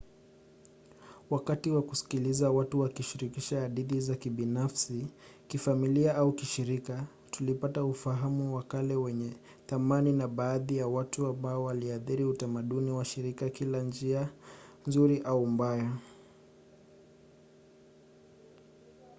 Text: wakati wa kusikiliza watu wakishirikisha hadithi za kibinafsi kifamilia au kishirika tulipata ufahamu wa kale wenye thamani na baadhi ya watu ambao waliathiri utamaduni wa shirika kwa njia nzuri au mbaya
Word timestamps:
wakati 1.29 1.71
wa 1.71 1.81
kusikiliza 1.81 2.51
watu 2.51 2.79
wakishirikisha 2.79 3.61
hadithi 3.61 4.01
za 4.01 4.15
kibinafsi 4.15 5.07
kifamilia 5.47 6.15
au 6.15 6.33
kishirika 6.33 7.07
tulipata 7.31 7.83
ufahamu 7.83 8.55
wa 8.55 8.63
kale 8.63 8.95
wenye 8.95 9.31
thamani 9.65 10.13
na 10.13 10.27
baadhi 10.27 10.77
ya 10.77 10.87
watu 10.87 11.27
ambao 11.27 11.63
waliathiri 11.63 12.23
utamaduni 12.25 12.91
wa 12.91 13.05
shirika 13.05 13.49
kwa 13.49 13.79
njia 13.79 14.29
nzuri 14.87 15.21
au 15.25 15.45
mbaya 15.47 15.93